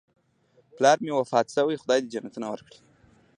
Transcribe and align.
پلار 0.75 0.97
مې 1.03 1.11
وفات 1.19 1.47
شوی، 1.55 1.79
خدای 1.81 1.99
دې 2.01 2.11
جنتونه 2.13 2.47
ورکړي 2.49 2.79